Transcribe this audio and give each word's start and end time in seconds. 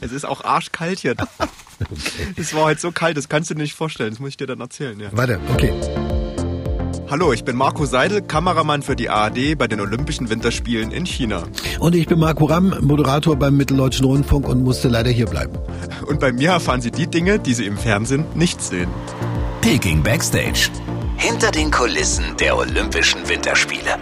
Es 0.00 0.12
ist 0.12 0.24
auch 0.24 0.44
arschkalt 0.44 0.98
hier. 1.00 1.12
okay. 1.12 2.32
Es 2.36 2.54
war 2.54 2.66
halt 2.66 2.80
so 2.80 2.90
kalt, 2.90 3.16
das 3.16 3.28
kannst 3.28 3.50
du 3.50 3.54
dir 3.54 3.62
nicht 3.62 3.74
vorstellen. 3.74 4.10
Das 4.10 4.18
muss 4.18 4.30
ich 4.30 4.36
dir 4.36 4.46
dann 4.46 4.60
erzählen. 4.60 4.98
Ja. 4.98 5.08
Warte, 5.12 5.40
okay. 5.52 5.72
Hallo, 7.10 7.32
ich 7.32 7.42
bin 7.44 7.56
Marco 7.56 7.86
Seidel, 7.86 8.22
Kameramann 8.22 8.82
für 8.82 8.94
die 8.94 9.10
ARD 9.10 9.58
bei 9.58 9.66
den 9.66 9.80
Olympischen 9.80 10.30
Winterspielen 10.30 10.92
in 10.92 11.04
China. 11.04 11.42
Und 11.80 11.96
ich 11.96 12.06
bin 12.06 12.20
Marco 12.20 12.44
Ramm, 12.44 12.72
Moderator 12.82 13.34
beim 13.36 13.56
Mitteldeutschen 13.56 14.06
Rundfunk 14.06 14.46
und 14.46 14.62
musste 14.62 14.88
leider 14.88 15.10
hier 15.10 15.26
bleiben. 15.26 15.58
Und 16.06 16.20
bei 16.20 16.32
mir 16.32 16.50
erfahren 16.50 16.80
Sie 16.80 16.92
die 16.92 17.08
Dinge, 17.08 17.40
die 17.40 17.54
Sie 17.54 17.66
im 17.66 17.76
Fernsehen 17.76 18.24
nicht 18.34 18.62
sehen. 18.62 18.88
Peking 19.60 20.04
Backstage. 20.04 20.70
Hinter 21.16 21.50
den 21.50 21.70
Kulissen 21.72 22.24
der 22.38 22.56
Olympischen 22.56 23.28
Winterspiele. 23.28 23.98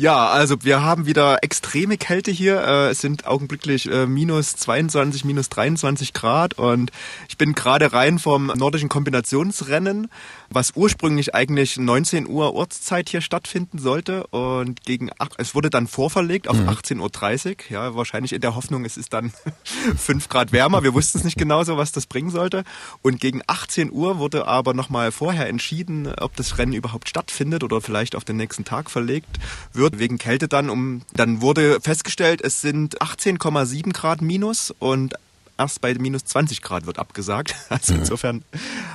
Ja, 0.00 0.30
also 0.30 0.56
wir 0.62 0.82
haben 0.82 1.04
wieder 1.04 1.44
extreme 1.44 1.98
Kälte 1.98 2.30
hier. 2.30 2.58
Äh, 2.62 2.88
es 2.88 3.02
sind 3.02 3.26
augenblicklich 3.26 3.84
äh, 3.84 4.06
minus 4.06 4.56
22, 4.56 5.26
minus 5.26 5.50
23 5.50 6.14
Grad 6.14 6.54
und 6.54 6.90
ich 7.28 7.36
bin 7.36 7.52
gerade 7.52 7.92
rein 7.92 8.18
vom 8.18 8.46
nordischen 8.46 8.88
Kombinationsrennen, 8.88 10.08
was 10.48 10.72
ursprünglich 10.74 11.34
eigentlich 11.34 11.76
19 11.76 12.26
Uhr 12.26 12.54
Ortszeit 12.54 13.10
hier 13.10 13.20
stattfinden 13.20 13.76
sollte 13.76 14.26
und 14.28 14.86
gegen 14.86 15.10
es 15.36 15.54
wurde 15.54 15.68
dann 15.68 15.86
vorverlegt 15.86 16.48
auf 16.48 16.56
mhm. 16.56 16.70
18.30 16.70 17.48
Uhr. 17.48 17.54
Ja, 17.68 17.94
wahrscheinlich 17.94 18.32
in 18.32 18.40
der 18.40 18.54
Hoffnung, 18.54 18.86
es 18.86 18.96
ist 18.96 19.12
dann 19.12 19.34
5 19.98 20.30
Grad 20.30 20.50
wärmer. 20.52 20.82
Wir 20.82 20.94
wussten 20.94 21.18
es 21.18 21.24
nicht 21.24 21.36
genau 21.36 21.62
so, 21.62 21.76
was 21.76 21.92
das 21.92 22.06
bringen 22.06 22.30
sollte. 22.30 22.64
Und 23.02 23.20
gegen 23.20 23.42
18 23.46 23.92
Uhr 23.92 24.16
wurde 24.16 24.46
aber 24.46 24.72
nochmal 24.72 25.12
vorher 25.12 25.46
entschieden, 25.46 26.10
ob 26.18 26.36
das 26.36 26.56
Rennen 26.56 26.72
überhaupt 26.72 27.10
stattfindet 27.10 27.62
oder 27.62 27.82
vielleicht 27.82 28.16
auf 28.16 28.24
den 28.24 28.38
nächsten 28.38 28.64
Tag 28.64 28.90
verlegt 28.90 29.38
wird 29.74 29.89
wird 29.90 29.98
wegen 30.00 30.18
Kälte 30.18 30.48
dann 30.48 30.70
um, 30.70 31.02
dann 31.14 31.40
wurde 31.40 31.80
festgestellt, 31.80 32.40
es 32.42 32.60
sind 32.60 33.00
18,7 33.00 33.92
Grad 33.92 34.22
minus 34.22 34.72
und 34.78 35.14
erst 35.58 35.80
bei 35.80 35.94
minus 35.94 36.24
20 36.24 36.62
Grad 36.62 36.86
wird 36.86 36.98
abgesagt. 36.98 37.54
Also 37.68 37.92
mhm. 37.92 38.00
insofern 38.00 38.42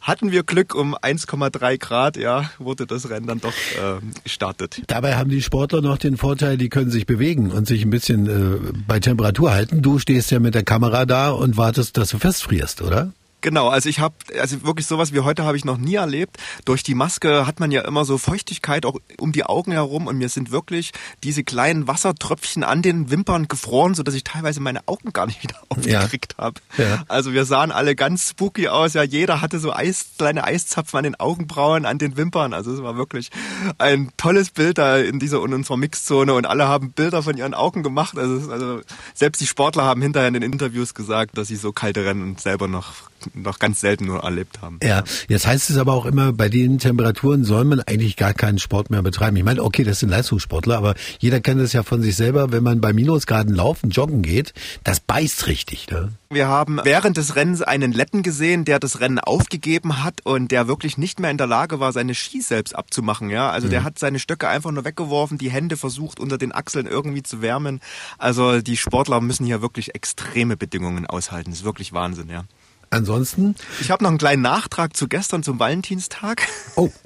hatten 0.00 0.30
wir 0.30 0.42
Glück 0.44 0.74
um 0.74 0.94
1,3 0.94 1.78
Grad, 1.78 2.16
ja, 2.16 2.50
wurde 2.58 2.86
das 2.86 3.10
Rennen 3.10 3.26
dann 3.26 3.40
doch 3.40 3.52
äh, 3.52 4.00
gestartet. 4.22 4.82
Dabei 4.86 5.16
haben 5.16 5.28
die 5.28 5.42
Sportler 5.42 5.80
noch 5.82 5.98
den 5.98 6.16
Vorteil, 6.16 6.56
die 6.56 6.68
können 6.68 6.90
sich 6.90 7.04
bewegen 7.04 7.50
und 7.50 7.66
sich 7.66 7.82
ein 7.82 7.90
bisschen 7.90 8.26
äh, 8.26 8.72
bei 8.86 9.00
Temperatur 9.00 9.52
halten. 9.52 9.82
Du 9.82 9.98
stehst 9.98 10.30
ja 10.30 10.38
mit 10.38 10.54
der 10.54 10.62
Kamera 10.62 11.04
da 11.04 11.30
und 11.30 11.56
wartest, 11.56 11.96
dass 11.96 12.10
du 12.10 12.18
festfrierst, 12.18 12.82
oder? 12.82 13.12
Genau, 13.40 13.68
also 13.68 13.88
ich 13.88 14.00
habe, 14.00 14.14
also 14.38 14.62
wirklich 14.62 14.86
sowas 14.86 15.12
wie 15.12 15.20
heute 15.20 15.44
habe 15.44 15.56
ich 15.56 15.64
noch 15.64 15.78
nie 15.78 15.94
erlebt. 15.94 16.36
Durch 16.64 16.82
die 16.82 16.94
Maske 16.94 17.46
hat 17.46 17.60
man 17.60 17.70
ja 17.70 17.82
immer 17.82 18.04
so 18.04 18.18
Feuchtigkeit 18.18 18.84
auch 18.84 18.96
um 19.18 19.32
die 19.32 19.44
Augen 19.44 19.72
herum 19.72 20.06
und 20.06 20.18
mir 20.18 20.28
sind 20.28 20.50
wirklich 20.50 20.92
diese 21.24 21.44
kleinen 21.44 21.86
Wassertröpfchen 21.88 22.64
an 22.64 22.82
den 22.82 23.10
Wimpern 23.10 23.48
gefroren, 23.48 23.94
so 23.94 24.02
dass 24.02 24.14
ich 24.14 24.24
teilweise 24.24 24.60
meine 24.60 24.86
Augen 24.86 25.12
gar 25.12 25.26
nicht 25.26 25.42
wieder 25.42 25.56
aufgekriegt 25.68 26.34
ja. 26.38 26.44
habe. 26.44 26.60
Ja. 26.76 27.04
Also 27.08 27.32
wir 27.32 27.44
sahen 27.44 27.72
alle 27.72 27.94
ganz 27.94 28.30
spooky 28.30 28.68
aus. 28.68 28.94
Ja, 28.94 29.02
jeder 29.02 29.40
hatte 29.40 29.58
so 29.58 29.72
Eis, 29.72 30.06
kleine 30.18 30.44
Eiszapfen 30.44 30.98
an 30.98 31.04
den 31.04 31.14
Augenbrauen, 31.18 31.86
an 31.86 31.98
den 31.98 32.16
Wimpern. 32.16 32.52
Also 32.52 32.72
es 32.72 32.82
war 32.82 32.96
wirklich 32.96 33.30
ein 33.78 34.10
tolles 34.16 34.50
Bild 34.50 34.78
da 34.78 34.98
in 34.98 35.18
dieser 35.18 35.42
in 35.44 35.54
unserer 35.54 35.76
Mixzone 35.76 36.34
und 36.34 36.46
alle 36.46 36.68
haben 36.68 36.92
Bilder 36.92 37.22
von 37.22 37.36
ihren 37.36 37.54
Augen 37.54 37.82
gemacht. 37.82 38.18
Also, 38.18 38.50
also 38.50 38.80
selbst 39.14 39.40
die 39.40 39.46
Sportler 39.46 39.84
haben 39.84 40.02
hinterher 40.02 40.28
in 40.28 40.34
den 40.34 40.42
Interviews 40.42 40.94
gesagt, 40.94 41.38
dass 41.38 41.48
sie 41.48 41.56
so 41.56 41.72
kalte 41.72 42.04
Rennen 42.04 42.36
selber 42.36 42.68
noch 42.68 42.92
noch 43.34 43.58
ganz 43.58 43.80
selten 43.80 44.06
nur 44.06 44.22
erlebt 44.22 44.60
haben. 44.60 44.78
Ja, 44.82 45.04
jetzt 45.28 45.46
heißt 45.46 45.70
es 45.70 45.76
aber 45.76 45.94
auch 45.94 46.06
immer, 46.06 46.32
bei 46.32 46.48
den 46.48 46.78
Temperaturen 46.78 47.44
soll 47.44 47.64
man 47.64 47.80
eigentlich 47.80 48.16
gar 48.16 48.34
keinen 48.34 48.58
Sport 48.58 48.90
mehr 48.90 49.02
betreiben. 49.02 49.36
Ich 49.36 49.44
meine, 49.44 49.62
okay, 49.62 49.84
das 49.84 50.00
sind 50.00 50.08
Leistungssportler, 50.08 50.76
aber 50.76 50.94
jeder 51.18 51.40
kennt 51.40 51.60
es 51.60 51.72
ja 51.72 51.82
von 51.82 52.02
sich 52.02 52.16
selber, 52.16 52.52
wenn 52.52 52.62
man 52.62 52.80
bei 52.80 52.92
Minusgraden 52.92 53.54
laufen, 53.54 53.90
joggen 53.90 54.22
geht, 54.22 54.54
das 54.84 55.00
beißt 55.00 55.46
richtig. 55.46 55.90
Ne? 55.90 56.12
Wir 56.32 56.46
haben 56.46 56.78
während 56.84 57.16
des 57.16 57.34
Rennens 57.34 57.60
einen 57.60 57.92
Letten 57.92 58.22
gesehen, 58.22 58.64
der 58.64 58.78
das 58.78 59.00
Rennen 59.00 59.18
aufgegeben 59.18 60.04
hat 60.04 60.20
und 60.24 60.52
der 60.52 60.68
wirklich 60.68 60.96
nicht 60.96 61.18
mehr 61.18 61.30
in 61.30 61.38
der 61.38 61.48
Lage 61.48 61.80
war, 61.80 61.92
seine 61.92 62.14
Ski 62.14 62.40
selbst 62.40 62.76
abzumachen. 62.76 63.30
Ja, 63.30 63.50
also 63.50 63.66
mhm. 63.66 63.72
der 63.72 63.82
hat 63.82 63.98
seine 63.98 64.20
Stöcke 64.20 64.48
einfach 64.48 64.70
nur 64.70 64.84
weggeworfen, 64.84 65.38
die 65.38 65.50
Hände 65.50 65.76
versucht 65.76 66.20
unter 66.20 66.38
den 66.38 66.52
Achseln 66.52 66.86
irgendwie 66.86 67.24
zu 67.24 67.42
wärmen. 67.42 67.80
Also 68.16 68.60
die 68.60 68.76
Sportler 68.76 69.20
müssen 69.20 69.44
hier 69.44 69.60
wirklich 69.60 69.94
extreme 69.96 70.56
Bedingungen 70.56 71.04
aushalten. 71.06 71.50
Das 71.50 71.60
ist 71.60 71.64
wirklich 71.64 71.92
Wahnsinn, 71.92 72.28
ja. 72.28 72.44
Ansonsten? 72.92 73.54
Ich 73.80 73.92
habe 73.92 74.02
noch 74.02 74.10
einen 74.10 74.18
kleinen 74.18 74.42
Nachtrag 74.42 74.96
zu 74.96 75.06
gestern 75.06 75.44
zum 75.44 75.60
Valentinstag. 75.60 76.46
Oh. 76.76 76.90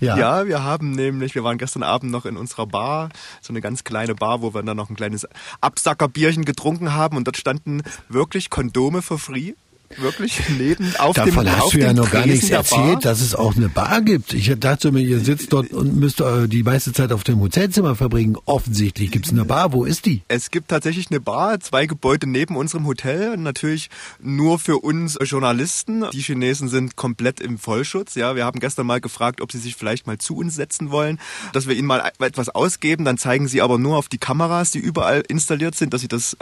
Ja. 0.00 0.18
ja, 0.18 0.46
wir 0.46 0.62
haben 0.62 0.90
nämlich, 0.90 1.34
wir 1.34 1.42
waren 1.42 1.56
gestern 1.56 1.82
Abend 1.82 2.12
noch 2.12 2.26
in 2.26 2.36
unserer 2.36 2.66
Bar, 2.66 3.08
so 3.40 3.52
eine 3.52 3.62
ganz 3.62 3.82
kleine 3.82 4.14
Bar, 4.14 4.42
wo 4.42 4.52
wir 4.52 4.62
dann 4.62 4.76
noch 4.76 4.90
ein 4.90 4.96
kleines 4.96 5.26
Absackerbierchen 5.62 6.44
getrunken 6.44 6.92
haben 6.92 7.16
und 7.16 7.26
dort 7.26 7.38
standen 7.38 7.82
wirklich 8.08 8.50
Kondome 8.50 9.00
for 9.00 9.18
free 9.18 9.54
wirklich 9.96 10.40
neben 10.58 10.94
auf 10.96 11.16
Davon 11.16 11.44
dem 11.44 11.56
hast 11.56 11.72
du 11.72 11.78
ja 11.78 11.92
noch 11.92 12.10
gar 12.10 12.26
nichts 12.26 12.50
erzählt, 12.50 13.04
dass 13.04 13.20
es 13.20 13.34
auch 13.34 13.56
eine 13.56 13.68
Bar 13.68 14.02
gibt. 14.02 14.34
Ich 14.34 14.52
dachte 14.58 14.92
mir, 14.92 15.00
ihr 15.00 15.20
sitzt 15.20 15.52
dort 15.52 15.72
und 15.72 15.96
müsst 15.96 16.20
äh, 16.20 16.48
die 16.48 16.62
meiste 16.62 16.92
Zeit 16.92 17.12
auf 17.12 17.24
dem 17.24 17.40
Hotelzimmer 17.40 17.96
verbringen. 17.96 18.36
Offensichtlich 18.44 19.10
gibt 19.10 19.26
es 19.26 19.32
eine 19.32 19.44
Bar. 19.44 19.72
Wo 19.72 19.84
ist 19.84 20.06
die? 20.06 20.22
Es 20.28 20.50
gibt 20.50 20.68
tatsächlich 20.68 21.10
eine 21.10 21.20
Bar, 21.20 21.60
zwei 21.60 21.86
Gebäude 21.86 22.28
neben 22.28 22.56
unserem 22.56 22.86
Hotel. 22.86 23.36
Natürlich 23.36 23.90
nur 24.20 24.58
für 24.58 24.78
uns 24.78 25.18
Journalisten. 25.22 26.04
Die 26.12 26.22
Chinesen 26.22 26.68
sind 26.68 26.96
komplett 26.96 27.40
im 27.40 27.58
Vollschutz. 27.58 28.14
Ja, 28.14 28.36
wir 28.36 28.44
haben 28.44 28.60
gestern 28.60 28.86
mal 28.86 29.00
gefragt, 29.00 29.40
ob 29.40 29.52
sie 29.52 29.58
sich 29.58 29.76
vielleicht 29.76 30.06
mal 30.06 30.18
zu 30.18 30.36
uns 30.36 30.54
setzen 30.54 30.90
wollen, 30.90 31.18
dass 31.52 31.66
wir 31.66 31.76
ihnen 31.76 31.86
mal 31.86 32.10
etwas 32.18 32.48
ausgeben. 32.48 33.04
Dann 33.04 33.18
zeigen 33.18 33.48
sie 33.48 33.62
aber 33.62 33.78
nur 33.78 33.96
auf 33.96 34.08
die 34.08 34.18
Kameras, 34.18 34.70
die 34.70 34.78
überall 34.78 35.22
installiert 35.28 35.74
sind, 35.74 35.94
dass 35.94 36.00
sie 36.00 36.08
das, 36.08 36.36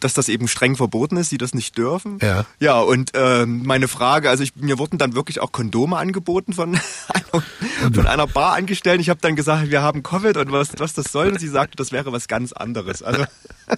dass 0.00 0.14
das 0.14 0.28
eben 0.28 0.48
streng 0.48 0.76
verboten 0.76 1.16
ist, 1.16 1.30
sie 1.30 1.38
das 1.38 1.54
nicht 1.54 1.76
dürfen. 1.76 2.18
Ja. 2.22 2.44
Ja, 2.60 2.82
und 2.88 3.14
äh, 3.14 3.44
meine 3.44 3.86
Frage, 3.86 4.30
also 4.30 4.42
ich, 4.42 4.56
mir 4.56 4.78
wurden 4.78 4.96
dann 4.96 5.14
wirklich 5.14 5.40
auch 5.40 5.52
Kondome 5.52 5.98
angeboten 5.98 6.54
von 6.54 6.70
einer, 7.08 7.92
von 7.92 8.06
einer 8.06 8.26
Barangestellten. 8.26 9.00
Ich 9.00 9.10
habe 9.10 9.20
dann 9.20 9.36
gesagt, 9.36 9.70
wir 9.70 9.82
haben 9.82 10.02
Covid 10.02 10.38
und 10.38 10.50
was, 10.52 10.70
was 10.78 10.94
das 10.94 11.12
soll. 11.12 11.28
Und 11.28 11.38
sie 11.38 11.48
sagte, 11.48 11.76
das 11.76 11.92
wäre 11.92 12.12
was 12.12 12.28
ganz 12.28 12.52
anderes. 12.52 13.02
Also, 13.02 13.24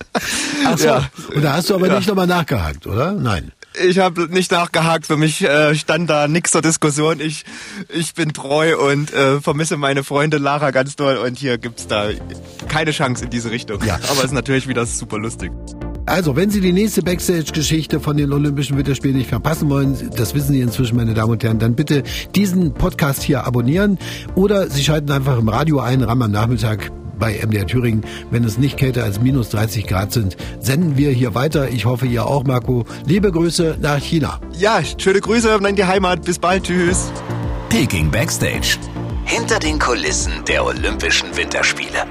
Ach 0.64 0.78
so. 0.78 0.86
Ja. 0.86 1.10
Und 1.34 1.42
da 1.42 1.54
hast 1.54 1.70
du 1.70 1.74
aber 1.74 1.88
ja. 1.88 1.96
nicht 1.96 2.08
nochmal 2.08 2.28
nachgehakt, 2.28 2.86
oder? 2.86 3.12
Nein. 3.12 3.50
Ich 3.84 3.98
habe 3.98 4.28
nicht 4.28 4.52
nachgehakt. 4.52 5.06
Für 5.06 5.16
mich 5.16 5.42
äh, 5.42 5.74
stand 5.74 6.08
da 6.08 6.28
nichts 6.28 6.52
zur 6.52 6.62
Diskussion. 6.62 7.20
Ich, 7.20 7.44
ich 7.88 8.14
bin 8.14 8.32
treu 8.32 8.78
und 8.78 9.12
äh, 9.12 9.40
vermisse 9.40 9.76
meine 9.76 10.04
Freundin 10.04 10.42
Lara 10.42 10.70
ganz 10.70 10.94
doll. 10.94 11.16
Und 11.16 11.36
hier 11.36 11.58
gibt's 11.58 11.88
da 11.88 12.10
keine 12.68 12.92
Chance 12.92 13.24
in 13.24 13.30
diese 13.30 13.50
Richtung. 13.50 13.82
Ja. 13.84 13.96
Aber 14.08 14.18
es 14.18 14.26
ist 14.26 14.32
natürlich 14.32 14.68
wieder 14.68 14.86
super 14.86 15.18
lustig. 15.18 15.50
Also, 16.06 16.34
wenn 16.34 16.50
Sie 16.50 16.60
die 16.60 16.72
nächste 16.72 17.02
Backstage-Geschichte 17.02 18.00
von 18.00 18.16
den 18.16 18.32
Olympischen 18.32 18.76
Winterspielen 18.76 19.16
nicht 19.16 19.28
verpassen 19.28 19.68
wollen, 19.70 19.96
das 20.16 20.34
wissen 20.34 20.52
Sie 20.52 20.60
inzwischen, 20.60 20.96
meine 20.96 21.14
Damen 21.14 21.32
und 21.32 21.44
Herren, 21.44 21.58
dann 21.58 21.74
bitte 21.74 22.02
diesen 22.34 22.74
Podcast 22.74 23.22
hier 23.22 23.46
abonnieren 23.46 23.98
oder 24.34 24.68
Sie 24.68 24.82
schalten 24.82 25.10
einfach 25.10 25.38
im 25.38 25.48
Radio 25.48 25.80
ein, 25.80 26.02
Ram 26.02 26.22
am 26.22 26.30
Nachmittag 26.30 26.90
bei 27.20 27.38
MDR 27.46 27.66
Thüringen. 27.66 28.02
Wenn 28.30 28.42
es 28.42 28.58
nicht 28.58 28.76
kälter 28.76 29.04
als 29.04 29.20
minus 29.20 29.50
30 29.50 29.86
Grad 29.86 30.12
sind, 30.12 30.36
senden 30.58 30.96
wir 30.96 31.10
hier 31.10 31.34
weiter. 31.36 31.68
Ich 31.68 31.84
hoffe, 31.84 32.06
ihr 32.06 32.26
auch, 32.26 32.42
Marco. 32.42 32.84
Liebe 33.06 33.30
Grüße 33.30 33.76
nach 33.80 33.98
China. 33.98 34.40
Ja, 34.58 34.80
schöne 34.98 35.20
Grüße 35.20 35.60
in 35.68 35.76
die 35.76 35.84
Heimat. 35.84 36.24
Bis 36.24 36.38
bald. 36.38 36.64
Tschüss. 36.64 37.12
Peking 37.68 38.10
Backstage. 38.10 38.78
Hinter 39.26 39.60
den 39.60 39.78
Kulissen 39.78 40.32
der 40.48 40.64
Olympischen 40.64 41.36
Winterspiele. 41.36 42.06